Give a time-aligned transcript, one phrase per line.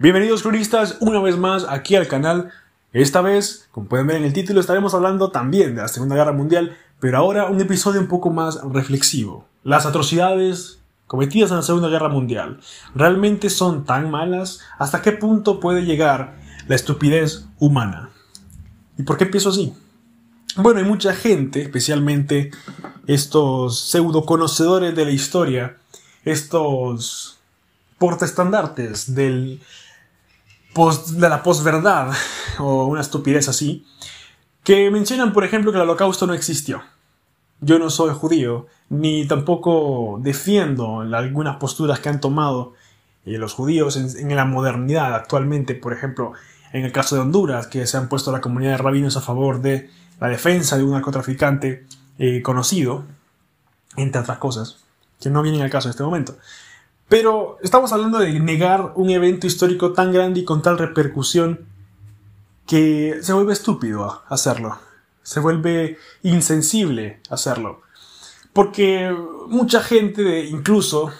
[0.00, 2.52] Bienvenidos cronistas una vez más aquí al canal.
[2.92, 6.30] Esta vez, como pueden ver en el título, estaremos hablando también de la Segunda Guerra
[6.30, 9.48] Mundial, pero ahora un episodio un poco más reflexivo.
[9.64, 10.78] Las atrocidades
[11.08, 12.60] cometidas en la Segunda Guerra Mundial,
[12.94, 14.60] ¿realmente son tan malas?
[14.78, 16.38] ¿Hasta qué punto puede llegar
[16.68, 18.10] la estupidez humana?
[18.98, 19.74] ¿Y por qué empiezo así?
[20.54, 22.52] Bueno, hay mucha gente, especialmente
[23.08, 25.76] estos pseudo conocedores de la historia,
[26.24, 27.40] estos
[27.98, 29.60] portaestandartes del
[30.74, 32.12] de la posverdad
[32.58, 33.84] o una estupidez así,
[34.62, 36.82] que mencionan, por ejemplo, que el holocausto no existió.
[37.60, 42.74] Yo no soy judío, ni tampoco defiendo algunas posturas que han tomado
[43.24, 46.32] eh, los judíos en, la modernidad actualmente, por ejemplo,
[46.72, 49.60] en el caso de Honduras, que se han puesto la comunidad de rabinos a favor
[49.60, 51.86] de la defensa de un narcotraficante
[52.18, 53.04] eh, conocido,
[53.96, 54.84] entre otras cosas,
[55.20, 56.36] que no vienen al caso en este momento.
[57.08, 61.66] Pero estamos hablando de negar un evento histórico tan grande y con tal repercusión
[62.66, 64.78] que se vuelve estúpido hacerlo,
[65.22, 67.80] se vuelve insensible hacerlo.
[68.52, 69.14] Porque
[69.46, 71.10] mucha gente incluso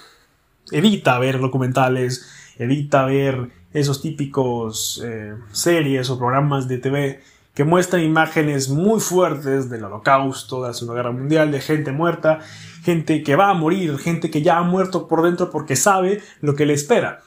[0.70, 7.23] evita ver documentales, evita ver esos típicos eh, series o programas de TV
[7.59, 12.39] que muestran imágenes muy fuertes del holocausto, de la Segunda Guerra Mundial, de gente muerta,
[12.84, 16.55] gente que va a morir, gente que ya ha muerto por dentro porque sabe lo
[16.55, 17.19] que le espera.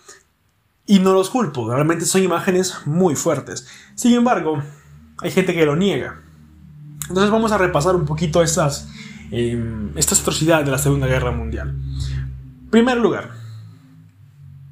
[0.86, 3.68] Y no los culpo, realmente son imágenes muy fuertes.
[3.96, 4.64] Sin embargo,
[5.18, 6.22] hay gente que lo niega.
[7.10, 8.88] Entonces vamos a repasar un poquito estas,
[9.32, 9.62] eh,
[9.98, 11.76] estas atrocidades de la Segunda Guerra Mundial.
[12.70, 13.32] Primer lugar,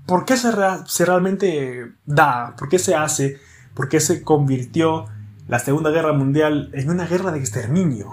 [0.06, 0.54] ¿por qué se,
[0.86, 2.56] se realmente da?
[2.58, 3.42] ¿Por qué se hace?
[3.74, 5.08] ¿Por qué se convirtió
[5.50, 8.12] la Segunda Guerra Mundial en una guerra de exterminio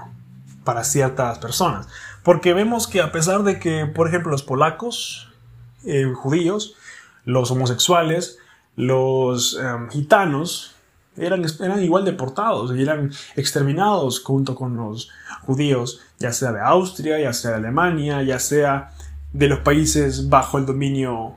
[0.65, 1.87] para ciertas personas.
[2.23, 5.31] Porque vemos que a pesar de que, por ejemplo, los polacos,
[5.85, 6.75] eh, judíos,
[7.27, 8.39] los homosexuales,
[8.75, 10.75] los em, gitanos,
[11.19, 15.11] eran, eran, igual deportados y eran exterminados junto con los
[15.43, 18.93] judíos, ya sea de Austria, ya sea de Alemania, ya sea
[19.33, 21.35] de los países bajo el dominio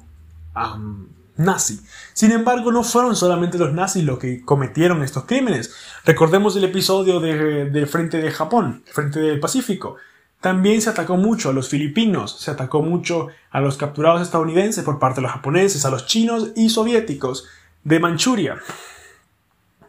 [1.39, 1.79] nazi.
[2.13, 5.73] Sin embargo, no fueron solamente los nazis los que cometieron estos crímenes.
[6.05, 9.95] Recordemos el episodio del Frente de Japón, Frente del Pacífico.
[10.41, 14.99] También se atacó mucho a los filipinos, se atacó mucho a los capturados estadounidenses por
[14.99, 17.47] parte de los japoneses, a los chinos y soviéticos
[17.83, 18.57] de Manchuria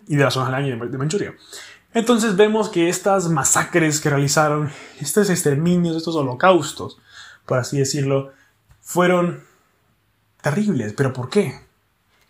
[0.08, 1.34] y de la zona de Manchuria.
[1.92, 6.98] Entonces vemos que estas masacres que realizaron, estos exterminios, estos holocaustos,
[7.46, 8.32] por así decirlo,
[8.80, 9.49] fueron
[10.42, 10.92] terribles.
[10.94, 11.60] ¿Pero por qué?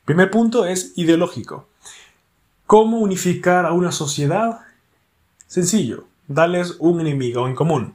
[0.04, 1.68] Primer punto es ideológico.
[2.66, 4.60] ¿Cómo unificar a una sociedad?
[5.46, 7.94] Sencillo, darles un enemigo en común.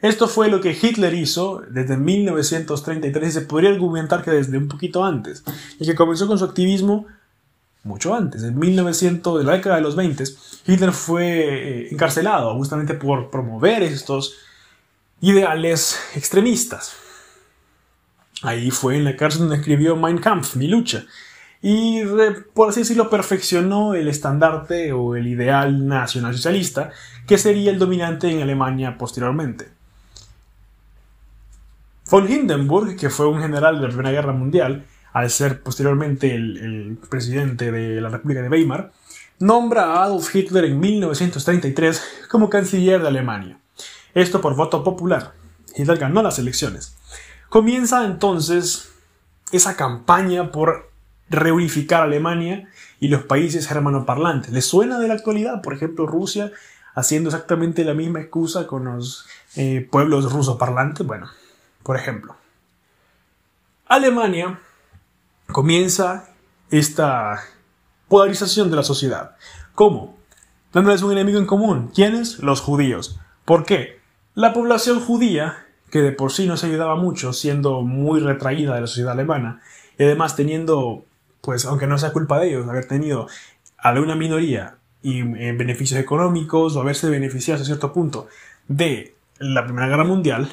[0.00, 4.68] Esto fue lo que Hitler hizo desde 1933 y se podría argumentar que desde un
[4.68, 5.42] poquito antes,
[5.80, 7.06] y que comenzó con su activismo
[7.82, 10.24] mucho antes, en 1900, de la década de los 20,
[10.66, 14.34] Hitler fue eh, encarcelado justamente por promover estos
[15.20, 16.94] ideales extremistas.
[18.42, 21.04] Ahí fue en la cárcel donde escribió Mein Kampf, mi lucha.
[21.60, 22.02] Y
[22.54, 26.92] por así decirlo, perfeccionó el estandarte o el ideal nacionalsocialista
[27.26, 29.68] que sería el dominante en Alemania posteriormente.
[32.10, 36.56] Von Hindenburg, que fue un general de la Primera Guerra Mundial, al ser posteriormente el,
[36.56, 38.92] el presidente de la República de Weimar,
[39.40, 43.58] nombra a Adolf Hitler en 1933 como canciller de Alemania.
[44.14, 45.34] Esto por voto popular.
[45.76, 46.96] Hitler ganó las elecciones.
[47.48, 48.92] Comienza entonces
[49.52, 50.90] esa campaña por
[51.30, 52.68] reunificar Alemania
[53.00, 54.52] y los países germanoparlantes.
[54.52, 55.62] ¿Les suena de la actualidad?
[55.62, 56.52] Por ejemplo, Rusia
[56.94, 59.26] haciendo exactamente la misma excusa con los
[59.56, 61.06] eh, pueblos rusoparlantes.
[61.06, 61.28] Bueno,
[61.82, 62.36] por ejemplo.
[63.86, 64.58] Alemania
[65.46, 66.28] comienza
[66.70, 67.40] esta
[68.08, 69.36] polarización de la sociedad.
[69.74, 70.18] ¿Cómo?
[70.72, 71.90] Dándoles un enemigo en común.
[71.94, 72.40] ¿Quiénes?
[72.40, 73.18] Los judíos.
[73.44, 74.00] ¿Por qué?
[74.34, 78.82] La población judía que de por sí no se ayudaba mucho, siendo muy retraída de
[78.82, 79.60] la sociedad alemana,
[79.98, 81.04] y además teniendo,
[81.40, 83.26] pues aunque no sea culpa de ellos, haber tenido
[83.78, 88.28] a una minoría y en beneficios económicos o haberse beneficiado a cierto punto
[88.66, 90.50] de la Primera Guerra Mundial,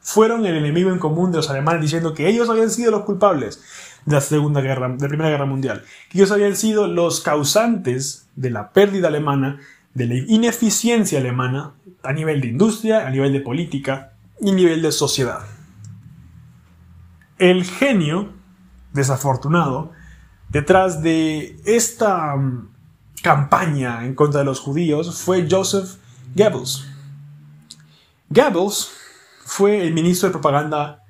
[0.00, 3.62] fueron el enemigo en común de los alemanes diciendo que ellos habían sido los culpables
[4.04, 8.28] de la Segunda Guerra, de la Primera Guerra Mundial, que ellos habían sido los causantes
[8.34, 9.60] de la pérdida alemana,
[9.94, 11.72] de la ineficiencia alemana
[12.02, 15.40] a nivel de industria, a nivel de política y nivel de sociedad.
[17.38, 18.32] El genio,
[18.92, 19.92] desafortunado,
[20.48, 22.70] detrás de esta mm,
[23.22, 25.96] campaña en contra de los judíos fue Joseph
[26.34, 26.86] Goebbels.
[28.30, 28.90] Goebbels
[29.44, 31.04] fue el ministro de propaganda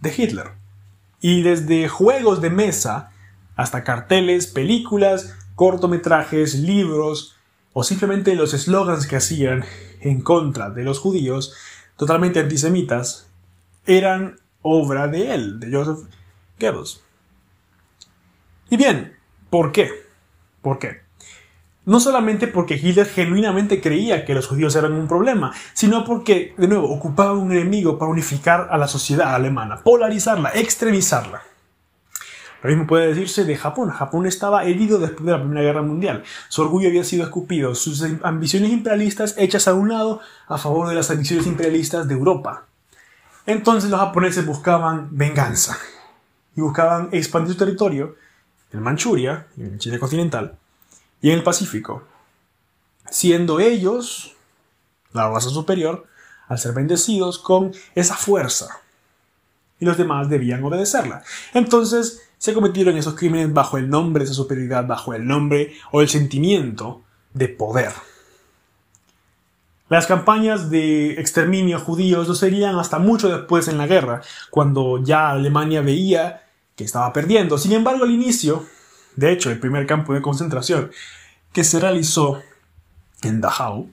[0.00, 0.52] de Hitler
[1.20, 3.10] y desde juegos de mesa
[3.56, 7.36] hasta carteles, películas, cortometrajes, libros
[7.72, 9.64] o simplemente los eslogans que hacían
[10.00, 11.54] en contra de los judíos,
[11.98, 13.28] totalmente antisemitas,
[13.84, 16.08] eran obra de él, de Joseph
[16.58, 17.02] Goebbels.
[18.70, 19.16] Y bien,
[19.50, 19.90] ¿por qué?
[20.62, 21.00] ¿Por qué?
[21.84, 26.68] No solamente porque Hitler genuinamente creía que los judíos eran un problema, sino porque, de
[26.68, 31.42] nuevo, ocupaba un enemigo para unificar a la sociedad alemana, polarizarla, extremizarla.
[32.62, 33.90] Lo mismo puede decirse de Japón.
[33.90, 36.24] Japón estaba herido después de la Primera Guerra Mundial.
[36.48, 40.94] Su orgullo había sido escupido, sus ambiciones imperialistas hechas a un lado a favor de
[40.94, 42.66] las ambiciones imperialistas de Europa.
[43.46, 45.78] Entonces los japoneses buscaban venganza
[46.56, 48.16] y buscaban expandir su territorio
[48.72, 50.58] en Manchuria, en China continental,
[51.22, 52.02] y en el Pacífico,
[53.10, 54.36] siendo ellos,
[55.12, 56.06] la raza superior,
[56.48, 58.80] al ser bendecidos con esa fuerza.
[59.80, 61.22] Y los demás debían obedecerla.
[61.54, 66.00] Entonces se cometieron esos crímenes bajo el nombre de esa superioridad, bajo el nombre o
[66.00, 67.02] el sentimiento
[67.34, 67.92] de poder.
[69.88, 75.30] Las campañas de exterminio judíos no serían hasta mucho después en la guerra, cuando ya
[75.30, 76.44] Alemania veía
[76.76, 77.58] que estaba perdiendo.
[77.58, 78.66] Sin embargo, al inicio,
[79.16, 80.90] de hecho, el primer campo de concentración
[81.52, 82.42] que se realizó
[83.22, 83.88] en Dachau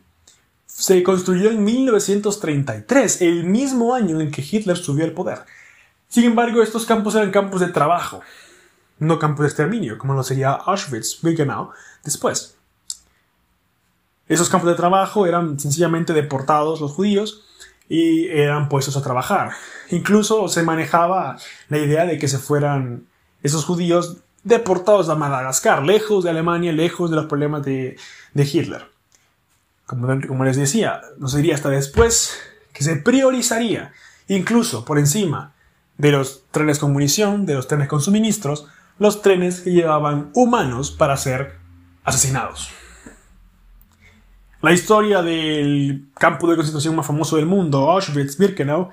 [0.68, 5.39] se construyó en 1933, el mismo año en que Hitler subió al poder.
[6.15, 8.21] Sin embargo, estos campos eran campos de trabajo,
[9.00, 11.71] no campos de exterminio, como lo sería Auschwitz-Birkenau
[12.06, 12.56] después.
[14.29, 17.44] Esos campos de trabajo eran sencillamente deportados los judíos
[17.89, 19.51] y eran puestos a trabajar.
[19.89, 21.35] Incluso se manejaba
[21.67, 23.07] la idea de que se fueran
[23.44, 27.97] esos judíos deportados a Madagascar, lejos de Alemania, lejos de los problemas de,
[28.33, 28.89] Hitler.
[29.85, 32.39] Como, como, les decía, no sería hasta después
[32.71, 33.91] que se priorizaría,
[34.29, 35.55] incluso por encima
[35.97, 38.68] de los trenes con munición, de los trenes con suministros,
[39.00, 41.56] los trenes que llevaban humanos para ser
[42.03, 42.69] asesinados.
[44.62, 48.89] La historia del campo de concentración más famoso del mundo, Auschwitz-Birkenau,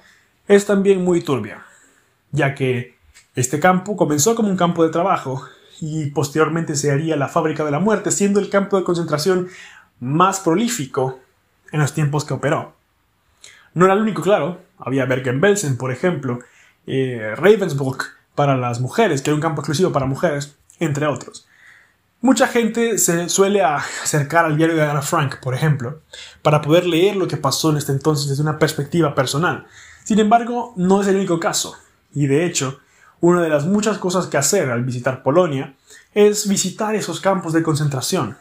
[0.47, 1.65] es también muy turbia,
[2.31, 2.97] ya que
[3.35, 5.43] este campo comenzó como un campo de trabajo
[5.81, 9.49] y posteriormente se haría la fábrica de la muerte, siendo el campo de concentración
[9.99, 11.21] más prolífico
[11.71, 12.75] en los tiempos que operó.
[13.75, 16.41] No era el único, claro, había Bergen-Belsen, por ejemplo,
[16.87, 17.35] eh,
[18.35, 21.47] para las mujeres, que era un campo exclusivo para mujeres, entre otros.
[22.21, 26.01] Mucha gente se suele acercar al diario de Ana Frank, por ejemplo,
[26.43, 29.67] para poder leer lo que pasó en este entonces desde una perspectiva personal.
[30.05, 31.77] Sin embargo, no es el único caso,
[32.15, 32.79] y de hecho,
[33.21, 35.75] una de las muchas cosas que hacer al visitar Polonia
[36.15, 38.37] es visitar esos campos de concentración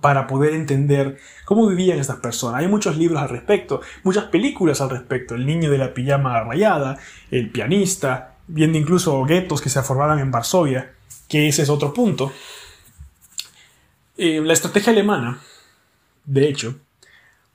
[0.00, 2.60] para poder entender cómo vivían estas personas.
[2.60, 5.34] Hay muchos libros al respecto, muchas películas al respecto.
[5.34, 6.98] El niño de la pijama rayada,
[7.30, 10.92] el pianista, viendo incluso guetos que se formaban en Varsovia,
[11.28, 12.32] que ese es otro punto.
[14.16, 15.40] Eh, la estrategia alemana,
[16.24, 16.76] de hecho,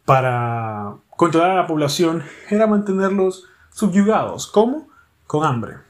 [0.04, 4.48] para controlar a la población era mantenerlos subyugados.
[4.48, 4.90] ¿Cómo?
[5.28, 5.86] Con hambre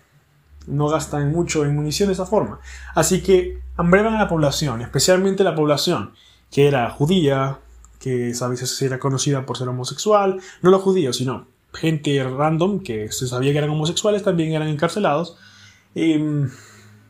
[0.68, 2.60] no gastan mucho en munición de esa forma.
[2.94, 6.14] Así que hambreban a la población, especialmente la población
[6.56, 7.60] que era judía,
[8.00, 13.12] que a veces era conocida por ser homosexual, no los judíos, sino gente random que
[13.12, 15.36] se sabía que eran homosexuales también eran encarcelados,
[15.96, 16.50] em,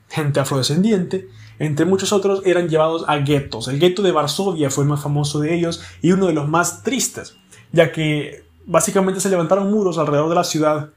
[0.09, 3.67] gente afrodescendiente, entre muchos otros eran llevados a guetos.
[3.67, 6.81] El gueto de Varsovia fue el más famoso de ellos y uno de los más
[6.81, 7.37] tristes,
[7.71, 10.89] ya que básicamente se levantaron muros alrededor de la ciudad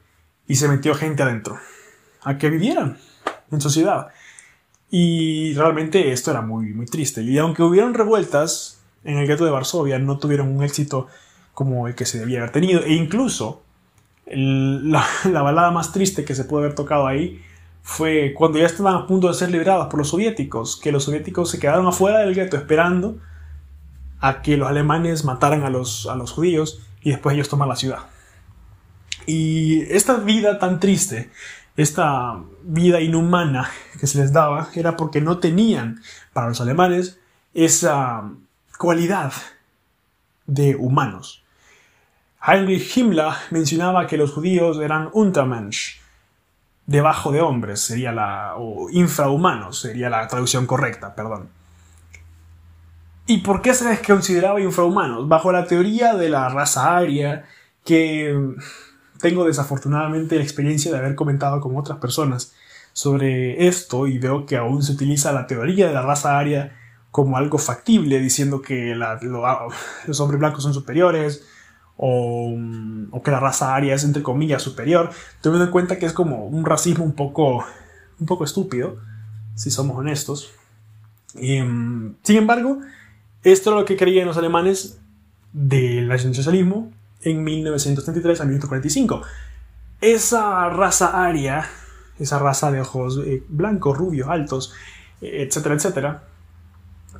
[0.47, 1.59] y se metió gente adentro
[2.23, 2.97] a que vivieran
[3.51, 4.07] en sociedad.
[4.91, 7.21] Y realmente esto era muy, muy triste.
[7.21, 11.07] Y aunque hubieron revueltas en el gueto de Varsovia, no tuvieron un éxito
[11.53, 12.81] como el que se debía haber tenido.
[12.83, 13.61] E incluso
[14.25, 17.41] la, la, balada más triste que se pudo haber tocado ahí
[17.81, 21.49] fue cuando ya estaban a punto de ser liberados por los soviéticos, que los soviéticos
[21.49, 23.17] se quedaron afuera del gueto esperando
[24.19, 27.75] a que los alemanes mataran a los, a los judíos y después ellos toman la
[27.75, 27.99] ciudad.
[29.25, 31.29] Y esta vida tan triste
[31.81, 33.69] esta vida inhumana
[33.99, 36.01] que se les daba era porque no tenían
[36.33, 37.19] para los alemanes
[37.53, 38.29] esa
[38.77, 39.31] cualidad
[40.45, 41.43] de humanos.
[42.45, 45.99] Heinrich Himmler mencionaba que los judíos eran Untermensch,
[46.85, 51.49] debajo de hombres, sería la, o infrahumanos, sería la traducción correcta, perdón.
[53.27, 55.27] ¿Y por qué se les consideraba infrahumanos?
[55.27, 57.45] Bajo la teoría de la raza aria,
[57.85, 58.35] que
[59.19, 62.53] tengo desafortunadamente la experiencia de haber comentado con otras personas
[62.93, 66.75] sobre esto y veo que aún se utiliza la teoría de la raza aria
[67.11, 71.43] como algo factible, diciendo que los hombres blancos son superiores
[71.97, 72.55] o,
[73.23, 75.11] que la raza aria es entre comillas superior,
[75.41, 77.65] teniendo en cuenta que es como un racismo un poco,
[78.19, 78.97] un poco estúpido,
[79.55, 80.51] si somos honestos.
[81.35, 82.79] Em, sin embargo,
[83.43, 84.99] esto es lo que creían los alemanes
[85.51, 89.21] del nacionalsocialismo en 1933 a 1945.
[90.01, 91.65] Esa raza aria,
[92.19, 94.73] esa raza de ojos eh, blancos, rubios, altos,
[95.21, 96.23] etcétera, etcétera,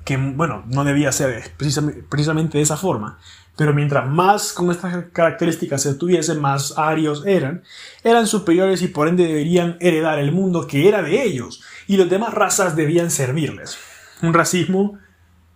[0.06, 3.20] que bueno, no debía ser precisamente de esa forma,
[3.58, 7.64] pero mientras más con estas características se tuviesen, más arios eran,
[8.04, 12.10] eran superiores y por ende deberían heredar el mundo que era de ellos, y las
[12.10, 13.78] demás razas debían servirles.
[14.22, 14.98] Un racismo,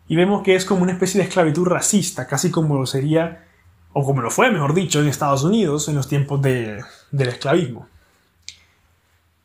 [0.08, 3.46] y vemos que es como una especie de esclavitud racista, casi como lo sería,
[3.94, 7.88] o como lo fue, mejor dicho, en Estados Unidos en los tiempos del esclavismo.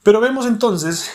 [0.02, 1.10] Pero vemos entonces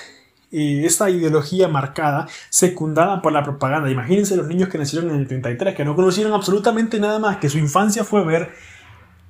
[0.52, 3.90] esta ideología marcada, secundada por la propaganda.
[3.90, 7.50] Imagínense los niños que nacieron en el 33, que no conocieron absolutamente nada más, que
[7.50, 8.54] su infancia fue ver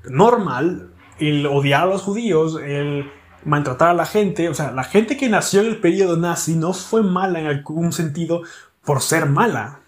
[0.10, 3.10] normal el odiar a los judíos, el
[3.46, 4.50] maltratar a la gente.
[4.50, 7.94] O sea, la gente que nació en el periodo nazi no fue mala en algún
[7.94, 8.42] sentido
[8.84, 9.80] por ser mala.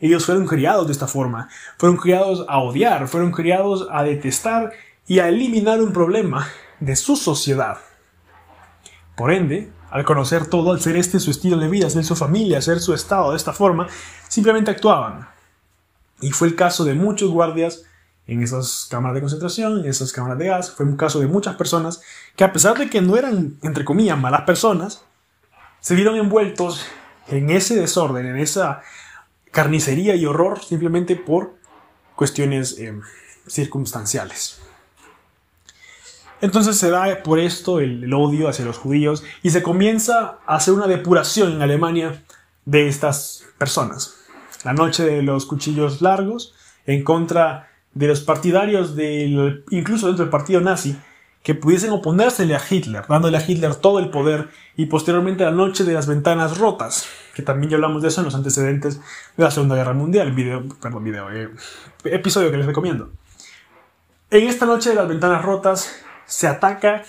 [0.00, 1.48] Ellos fueron criados de esta forma,
[1.78, 4.72] fueron criados a odiar, fueron criados a detestar
[5.06, 6.48] y a eliminar un problema
[6.80, 7.78] de su sociedad.
[9.16, 12.60] Por ende, al conocer todo, al ser este su estilo de vida, ser su familia,
[12.60, 13.86] ser su estado de esta forma,
[14.28, 15.28] simplemente actuaban.
[16.20, 17.84] Y fue el caso de muchos guardias
[18.26, 21.56] en esas cámaras de concentración, en esas cámaras de gas, fue un caso de muchas
[21.56, 22.00] personas
[22.36, 25.04] que a pesar de que no eran, entre comillas, malas personas,
[25.80, 26.84] se vieron envueltos
[27.28, 28.80] en ese desorden, en esa
[29.54, 31.54] carnicería y horror simplemente por
[32.16, 32.92] cuestiones eh,
[33.46, 34.60] circunstanciales.
[36.40, 40.74] Entonces se da por esto el, odio hacia los judíos y se comienza a hacer
[40.74, 42.22] una depuración en Alemania
[42.66, 44.16] de estas personas.
[44.64, 50.30] La noche de los cuchillos largos en contra de los partidarios del, incluso dentro del
[50.30, 50.98] partido nazi,
[51.44, 55.84] que pudiesen oponérsele a Hitler, dándole a Hitler todo el poder, y posteriormente la noche
[55.84, 58.98] de las ventanas rotas, que también ya hablamos de eso en los antecedentes
[59.36, 61.50] de la Segunda Guerra Mundial, video, perdón, video, eh,
[62.04, 63.10] episodio que les recomiendo.
[64.30, 67.02] En esta noche de las ventanas rotas, se ataca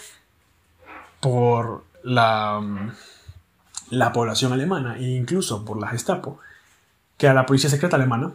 [1.21, 2.61] por la,
[3.89, 6.39] la población alemana e incluso por la Gestapo,
[7.17, 8.33] que a la policía secreta alemana,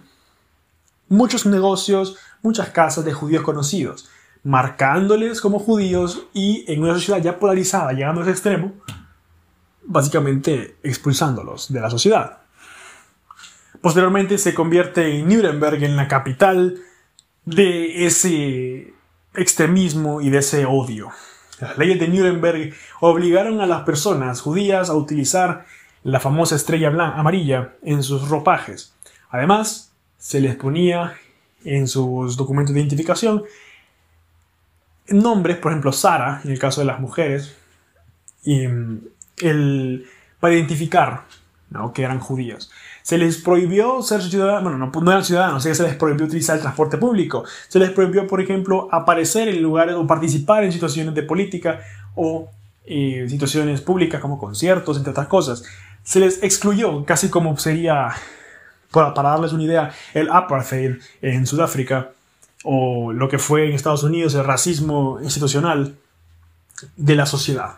[1.11, 4.09] muchos negocios, muchas casas de judíos conocidos,
[4.43, 8.73] marcándoles como judíos y en una sociedad ya polarizada, llegando a ese extremo,
[9.83, 12.39] básicamente expulsándolos de la sociedad.
[13.81, 16.81] Posteriormente se convierte en Nuremberg en la capital
[17.45, 18.95] de ese
[19.35, 21.11] extremismo y de ese odio.
[21.61, 25.67] Las leyes de Nuremberg obligaron a las personas judías a utilizar
[26.03, 28.95] la famosa estrella amarilla en sus ropajes.
[29.31, 31.15] Además, se les ponía
[31.65, 33.45] en sus documentos de identificación
[35.11, 37.57] nombres, por ejemplo, Sara, en el caso de las mujeres,
[38.45, 39.01] y, mm,
[39.43, 40.07] el,
[40.41, 41.25] para identificar
[41.95, 42.71] que eran judíos.
[43.03, 46.63] Se les prohibió ser ciudadanos, bueno, no, no eran ciudadanos, se les prohibió utilizar el
[46.63, 47.45] transporte público.
[47.69, 51.81] Se les prohibió, por ejemplo, aparecer en lugares o participar en situaciones de política
[52.15, 52.51] o
[52.85, 55.63] eh, situaciones públicas como conciertos, entre otras cosas.
[56.03, 58.09] Se les excluyó, casi como sería,
[58.91, 62.11] para, para darles una idea, el apartheid en Sudáfrica
[62.65, 65.97] o lo que fue en Estados Unidos el racismo institucional
[66.97, 67.77] de la sociedad.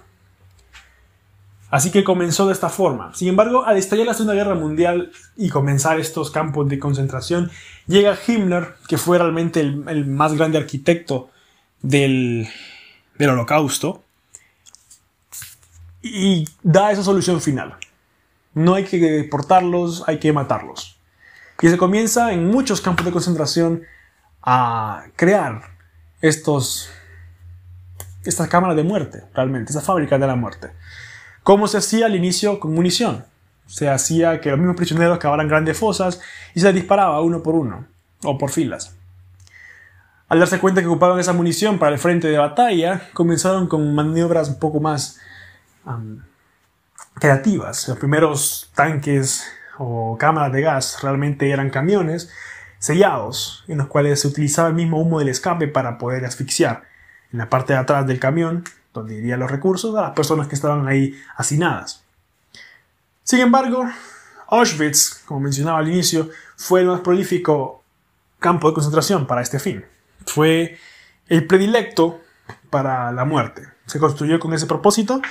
[1.72, 3.14] Así que comenzó de esta forma.
[3.14, 7.50] Sin embargo, al estallar la Segunda Guerra Mundial y comenzar estos campos de concentración,
[7.86, 11.30] llega Himmler, que fue realmente el, más grande arquitecto
[11.80, 12.46] del,
[13.16, 14.02] del holocausto,
[16.02, 17.76] y da esa solución final.
[18.52, 20.98] No hay que deportarlos, hay que matarlos.
[21.62, 23.82] Y se comienza en muchos campos de concentración
[24.42, 25.62] a crear
[26.20, 26.90] estos,
[28.24, 30.70] estas cámaras de muerte, realmente, esas fábricas de la muerte.
[31.42, 33.24] ¿Cómo se hacía al inicio con munición?
[33.66, 36.20] Se hacía que los mismos prisioneros cavaran grandes fosas
[36.54, 37.86] y se les disparaba uno por uno,
[38.24, 38.96] o por filas.
[40.28, 44.48] Al darse cuenta que ocupaban esa munición para el frente de batalla, comenzaron con maniobras
[44.48, 45.18] un poco más
[47.14, 47.88] creativas.
[47.88, 49.46] Los primeros tanques
[49.78, 52.30] o cámaras de gas realmente eran camiones
[52.82, 56.82] sellados, en los cuales se utilizaba el mismo humo del escape para poder asfixiar
[57.32, 60.56] en la parte de atrás del camión donde irían los recursos a las personas que
[60.56, 62.02] estaban ahí hacinadas.
[63.22, 63.88] Sin embargo,
[64.48, 67.84] Auschwitz, como mencionaba al inicio, fue el más prolífico
[68.40, 69.84] campo de concentración para este fin.
[70.26, 70.76] Fue
[71.28, 72.20] el predilecto
[72.68, 73.62] para la muerte.
[73.86, 75.22] Se construyó con ese propósito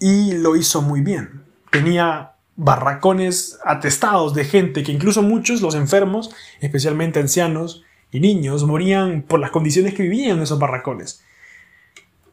[0.00, 1.44] y lo hizo muy bien.
[1.70, 9.22] Tenía barracones atestados de gente que incluso muchos, los enfermos, especialmente ancianos y niños, morían
[9.22, 11.22] por las condiciones que vivían en esos barracones.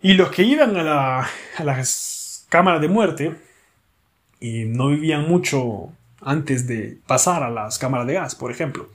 [0.01, 3.35] Y los que iban a, la, a las cámaras de muerte
[4.39, 5.89] y no vivían mucho
[6.21, 8.89] antes de pasar a las cámaras de gas, por ejemplo.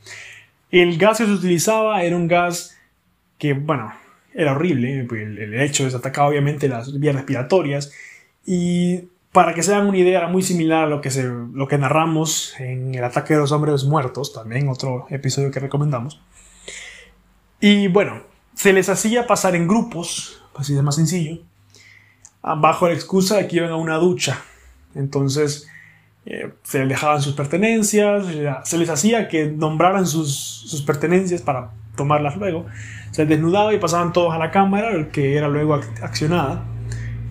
[0.70, 2.76] El gas que se utilizaba era un gas
[3.38, 3.92] que, bueno,
[4.34, 5.00] era horrible.
[5.00, 7.92] El, hecho es atacar obviamente las vías respiratorias.
[8.46, 9.04] Y
[9.38, 11.78] para que se hagan una idea, era muy similar a lo que, se, lo que
[11.78, 16.20] narramos en el ataque de los hombres muertos, también otro episodio que recomendamos.
[17.60, 18.22] Y bueno,
[18.54, 21.38] se les hacía pasar en grupos, así es más sencillo,
[22.42, 24.42] bajo la excusa de que iban a una ducha.
[24.96, 25.68] Entonces,
[26.26, 28.26] eh, se les dejaban sus pertenencias,
[28.64, 30.34] se les hacía que nombraran sus,
[30.66, 32.66] sus pertenencias para tomarlas luego.
[33.12, 36.64] Se desnudaba y pasaban todos a la cámara, que era luego accionada.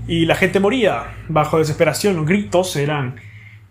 [0.07, 2.15] Y la gente moría bajo desesperación.
[2.15, 3.15] Los gritos eran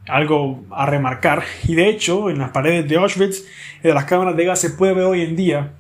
[0.07, 1.43] algo a remarcar.
[1.67, 3.45] Y de hecho, en las paredes de Auschwitz,
[3.83, 5.73] de las cámaras de gas, se puede ver hoy en día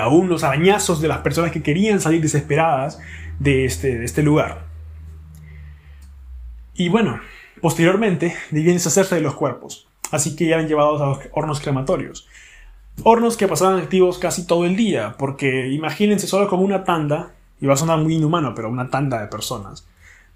[0.00, 2.98] aún los arañazos de las personas que querían salir desesperadas
[3.38, 4.66] de este, de este lugar.
[6.74, 7.20] Y bueno,
[7.60, 12.28] posteriormente debían deshacerse de los cuerpos, así que eran llevados a los hornos crematorios.
[13.02, 17.66] Hornos que pasaban activos casi todo el día, porque imagínense solo como una tanda, y
[17.66, 19.86] va a sonar muy inhumano, pero una tanda de personas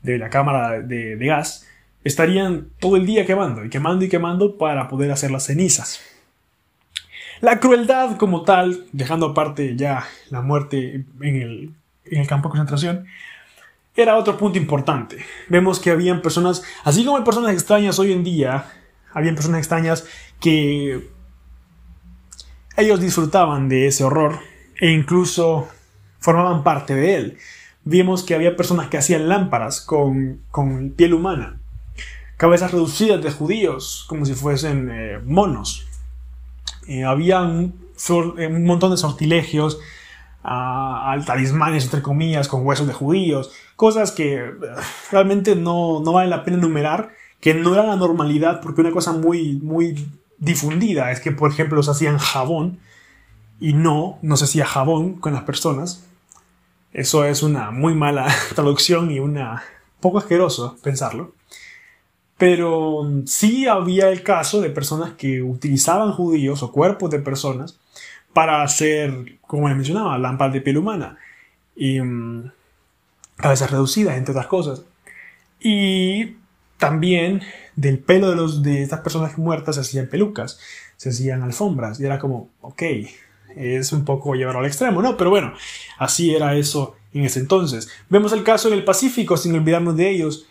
[0.02, 1.66] de la cámara de, gas
[2.04, 6.00] estarían todo el día quemando y quemando y quemando para poder hacer las cenizas.
[7.40, 11.74] La crueldad como tal, dejando aparte ya la muerte en el,
[12.04, 13.06] en el campo de concentración,
[13.94, 15.18] era otro punto importante.
[15.48, 18.66] Vemos que habían personas, así como hay personas extrañas hoy en día,
[19.12, 20.06] habían personas extrañas
[20.40, 21.10] que
[22.76, 24.38] ellos disfrutaban de ese horror
[24.80, 25.68] e incluso
[26.20, 27.38] formaban parte de él.
[27.84, 31.60] Vimos que había personas que hacían lámparas con, con piel humana,
[32.36, 35.86] cabezas reducidas de judíos, como si fuesen eh, monos.
[36.86, 37.74] Eh, había un,
[38.08, 39.78] un, montón de sortilegios,
[40.42, 44.52] a, talismanes, entre comillas, con huesos de judíos, cosas que eh,
[45.10, 49.12] realmente no, no vale la pena enumerar, que no era la normalidad, porque una cosa
[49.12, 50.06] muy, muy
[50.38, 52.78] difundida es que, por ejemplo, se hacían jabón
[53.60, 56.06] y no, no se hacía jabón con las personas.
[56.92, 59.62] Eso es una muy mala traducción y una
[60.00, 61.34] poco asqueroso pensarlo.
[62.38, 67.78] Pero sí había el caso de personas que utilizaban judíos o cuerpos de personas
[68.32, 71.18] para hacer, como les mencionaba, lámparas de piel humana
[71.76, 72.50] y um,
[73.36, 74.84] cabezas reducidas, entre otras cosas.
[75.60, 76.36] Y
[76.78, 77.42] también
[77.76, 80.58] del pelo de, los, de estas personas muertas se hacían pelucas,
[80.96, 82.82] se hacían alfombras, y era como, ok,
[83.56, 85.16] es un poco llevarlo al extremo, ¿no?
[85.16, 85.52] Pero bueno,
[85.98, 87.88] así era eso en ese entonces.
[88.08, 90.46] Vemos el caso en el Pacífico, sin olvidarnos de ellos.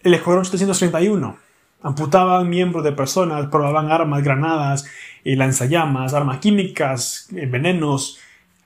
[0.00, 1.48] El Escuadrón 731
[1.82, 4.86] amputaban miembros de personas, probaban armas, granadas,
[5.24, 8.18] eh, lanzallamas, armas químicas, eh, venenos,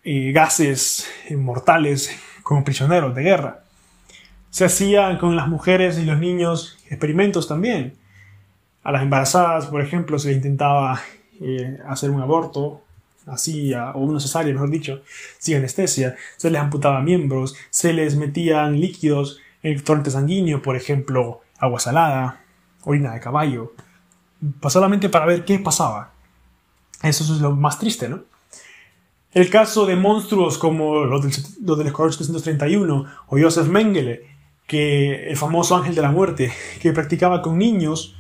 [0.05, 2.11] eh, gases mortales
[2.43, 3.65] como prisioneros de guerra.
[4.51, 7.95] Se hacían con las mujeres y los niños experimentos también.
[8.83, 11.01] A las embarazadas, por ejemplo, se les intentaba
[11.89, 12.83] hacer un aborto,
[13.27, 15.03] así, o una cesárea, mejor dicho,
[15.39, 16.17] sin anestesia.
[16.37, 21.81] Se les amputaba miembros, se les metían líquidos en el torrente sanguíneo, por ejemplo, agua
[21.81, 22.45] salada,
[22.85, 23.73] orina de caballo,
[24.69, 26.13] solamente para ver qué pasaba.
[27.03, 28.25] Eso es lo más triste, ¿no?
[29.33, 31.33] El caso de monstruos como los del,
[31.65, 34.27] los del Escuadrón 731 o Joseph Mengele,
[34.67, 38.17] que el famoso ángel de la muerte, que practicaba con niños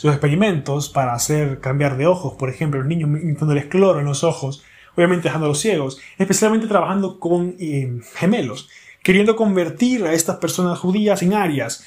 [0.00, 4.24] sus experimentos para hacer cambiar de ojos, por ejemplo, los niños el cloro en los
[4.24, 4.64] ojos,
[4.96, 8.70] obviamente dejándolos ciegos, especialmente trabajando con eh, gemelos,
[9.02, 11.84] queriendo convertir a estas personas judías en arias,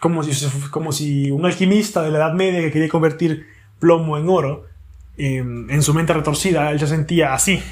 [0.00, 3.46] como si, como si un alquimista de la Edad Media que quería convertir
[3.80, 4.64] plomo en oro,
[5.18, 7.62] em, en su mente retorcida, él se sentía así.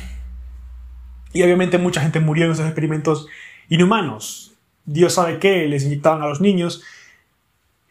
[1.32, 3.28] Y obviamente mucha gente murió en esos experimentos
[3.70, 4.52] inhumanos.
[4.84, 6.82] Dios sabe qué, les inyectaban a los niños,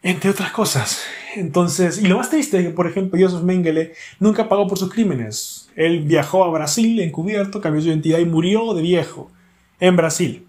[0.04, 1.04] entre otras cosas.
[1.36, 4.92] Entonces, y lo más triste es que, por ejemplo, Joseph Mengele nunca pagó por sus
[4.92, 5.68] crímenes.
[5.74, 9.30] Él viajó a Brasil encubierto, cambió su identidad y murió de viejo
[9.80, 10.46] en Brasil.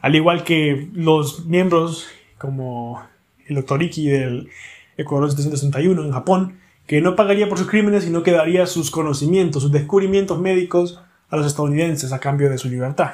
[0.00, 3.02] Al igual que los miembros como
[3.46, 4.48] el doctor Iki del
[4.96, 9.62] Ecuador 761 en Japón, que no pagaría por sus crímenes y no quedaría sus conocimientos,
[9.62, 13.12] sus descubrimientos médicos a los estadounidenses a cambio de su libertad.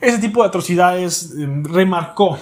[0.00, 2.38] Ese tipo de atrocidades em, remarcó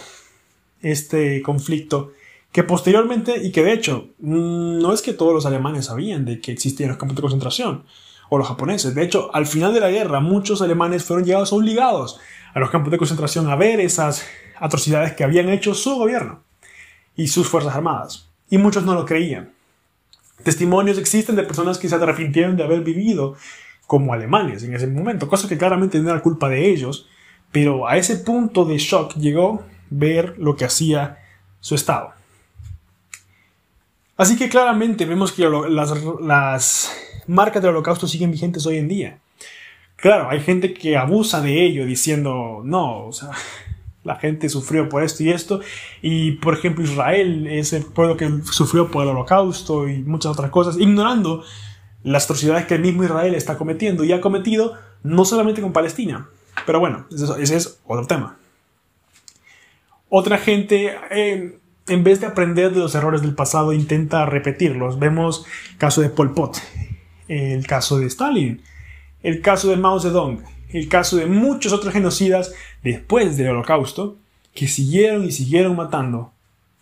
[0.82, 2.12] este conflicto
[2.52, 6.40] que posteriormente, y que de hecho, mm, no es que todos los alemanes sabían de
[6.40, 7.84] que existían los campos de concentración,
[8.30, 12.20] o los japoneses, de hecho, al final de la guerra, muchos alemanes fueron llegados obligados
[12.54, 14.24] a los campos de concentración a ver esas
[14.56, 16.42] atrocidades que habían hecho su gobierno
[17.16, 18.28] y sus fuerzas armadas.
[18.50, 19.52] Y muchos no lo creían.
[20.42, 23.34] Testimonios existen de personas que se arrepintieron de haber vivido
[23.86, 27.08] como alemanes en ese momento, cosa que claramente no era culpa de ellos,
[27.50, 31.18] pero a ese punto de shock llegó ver lo que hacía
[31.60, 32.12] su Estado.
[34.18, 36.92] Así que claramente vemos que las,
[37.28, 39.18] marcas del holocausto siguen vigentes hoy en día.
[39.94, 43.30] Claro, hay gente que abusa de ello diciendo, no, o sea,
[44.02, 45.60] la gente sufrió por esto y esto.
[46.02, 50.50] Y por ejemplo, Israel es el pueblo que sufrió por el holocausto y muchas otras
[50.50, 51.44] cosas, ignorando
[52.02, 54.74] las atrocidades que el mismo Israel está cometiendo y ha cometido
[55.04, 56.28] no solamente con Palestina.
[56.66, 58.37] Pero bueno, ese es otro tema.
[60.10, 64.98] Otra gente, eh, en vez de aprender de los errores del pasado, intenta repetirlos.
[64.98, 66.58] Vemos el caso de Pol Pot,
[67.28, 68.62] el caso de Stalin,
[69.22, 74.16] el caso de Mao Zedong, el caso de muchos otros genocidas después del holocausto
[74.54, 76.32] que siguieron y siguieron matando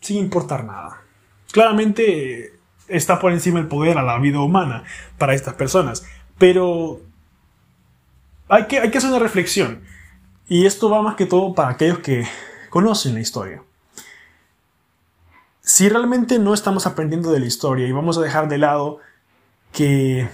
[0.01, 1.03] sin importar nada.
[1.51, 2.53] Claramente
[2.87, 4.85] está por encima el poder a la vida humana
[5.19, 6.07] para estas personas,
[6.39, 7.01] pero
[8.49, 9.81] hay que hacer una reflexión.
[10.49, 12.25] Y esto va más que todo para aquellos que
[12.77, 13.63] conocen la historia.
[15.63, 18.99] Si realmente no estamos aprendiendo de la historia y vamos a dejar de lado
[19.73, 20.29] que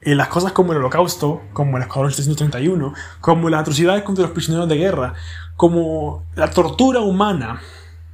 [0.00, 4.70] las cosas como el holocausto, como el escuadrón 731, como las atrocidades contra los prisioneros
[4.70, 5.12] de guerra,
[5.54, 7.60] como la tortura humana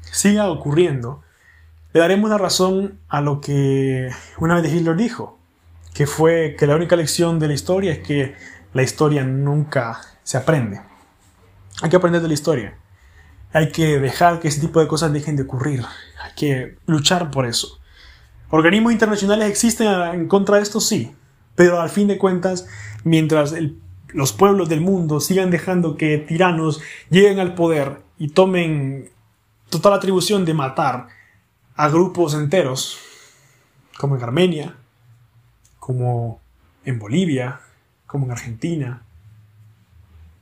[0.01, 1.23] siga ocurriendo,
[1.92, 5.38] le daremos la razón a lo que una vez Hitler dijo,
[5.94, 8.35] que fue que la única lección de la historia es que
[8.73, 10.93] la historia nunca se aprende.
[11.85, 12.79] Hay que aprender de la historia.
[13.53, 15.85] Hay que dejar que ese tipo de cosas dejen de ocurrir.
[16.23, 17.79] Hay que luchar por eso.
[18.49, 20.81] ¿Organismos internacionales existen en contra de esto?
[20.81, 21.14] Sí.
[21.55, 22.66] Pero al fin de cuentas,
[23.05, 23.55] mientras
[24.09, 29.11] los pueblos del mundo sigan dejando que tiranos lleguen al poder y tomen
[29.68, 31.09] total atribución de matar
[31.77, 32.99] a grupos enteros,
[33.99, 34.75] como en Armenia,
[35.79, 36.40] como
[36.87, 37.61] en Bolivia,
[38.07, 39.03] como en Argentina,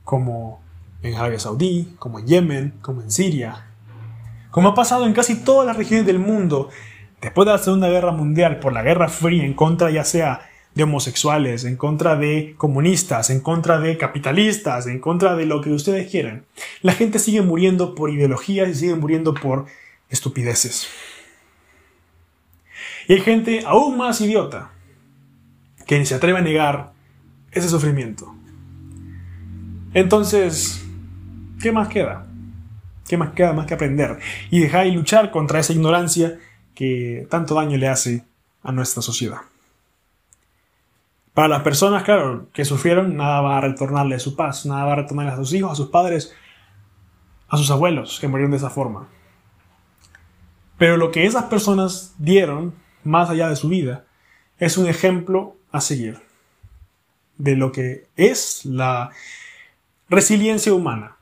[0.05, 0.63] como
[1.03, 3.67] en Arabia Saudí, como en Yemen, como en Siria,
[4.51, 6.69] como ha pasado en casi todas las regiones del mundo
[7.21, 10.85] después de la Segunda Guerra Mundial por la Guerra Fría en contra ya sea de
[10.85, 16.11] homosexuales, en contra de comunistas, en contra de capitalistas, en contra de lo que ustedes
[16.11, 16.45] quieran.
[16.81, 19.67] La gente sigue muriendo por ideologías y sigue muriendo por
[20.09, 20.89] estupideces.
[23.09, 24.71] Y hay gente aún más idiota
[25.87, 26.93] que se atreve a negar
[27.51, 28.35] ese sufrimiento.
[29.93, 30.83] Entonces,
[31.63, 32.27] ¿qué más queda?
[33.09, 34.19] ¿Qué más queda más que aprender?
[34.51, 36.39] Y dejar y luchar contra esa ignorancia
[36.75, 38.25] que tanto daño le hace
[38.63, 39.39] a nuestra sociedad.
[41.33, 44.97] Para las personas, claro, que sufrieron, nada va a retornarle su paz, nada va a
[44.97, 46.35] retornarle a sus hijos, a sus padres,
[47.49, 49.09] a sus abuelos que murieron de esa forma.
[50.77, 54.05] Pero lo que esas personas dieron, más allá de su vida,
[54.59, 56.21] es un ejemplo a seguir
[57.39, 59.11] de lo que es la
[60.09, 61.17] resiliencia humana.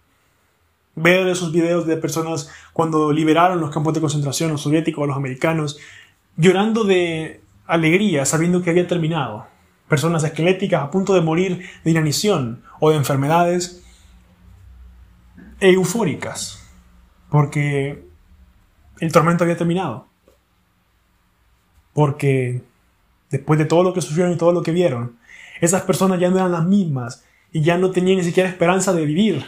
[0.94, 5.78] Ver esos videos de personas cuando liberaron los campos de concentración, los soviéticos, los americanos,
[6.36, 9.46] llorando de alegría, sabiendo que había terminado
[9.88, 13.82] personas esqueléticas a punto de morir de inanición o de enfermedades
[15.58, 16.64] eufóricas,
[17.28, 18.04] porque
[19.00, 20.06] el tormento había terminado.
[21.92, 22.62] Porque
[23.30, 25.18] después de todo lo que sufrieron y todo lo que vieron,
[25.60, 29.04] esas personas ya no eran las mismas y ya no tenían ni siquiera esperanza de
[29.04, 29.44] vivir.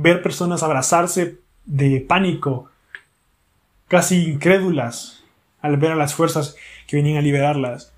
[0.00, 2.70] Ver personas abrazarse de pánico,
[3.88, 5.24] casi incrédulas,
[5.60, 6.54] al ver a las fuerzas
[6.86, 7.92] que venían a liberarlas,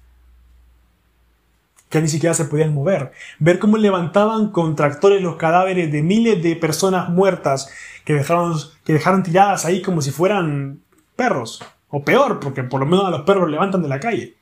[1.90, 6.42] que ni siquiera se podían mover, ver cómo levantaban con tractores los cadáveres de miles
[6.42, 7.70] de personas muertas
[8.06, 10.80] que dejaron, que tiradas ahí como si fueran
[11.16, 14.36] perros, o peor, porque por lo menos a los perros levantan de la calle.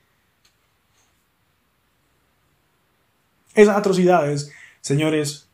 [3.52, 5.47] Esas atrocidades, señores,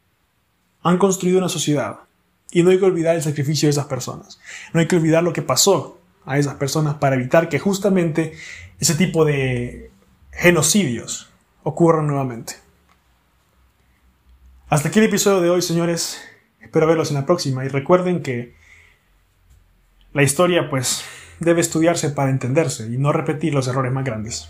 [0.84, 2.00] han construido una sociedad
[2.52, 4.38] y no hay que olvidar el sacrificio de esas personas.
[4.72, 8.34] No hay que olvidar lo que pasó a esas personas para evitar que justamente
[8.78, 9.90] ese tipo de
[10.30, 11.30] genocidios
[11.64, 12.54] ocurran nuevamente.
[14.68, 16.20] Hasta aquí el episodio de hoy, señores.
[16.60, 18.54] Espero verlos en la próxima y recuerden que
[20.12, 21.04] la historia pues
[21.40, 24.48] debe estudiarse para entenderse y no repetir los errores más grandes.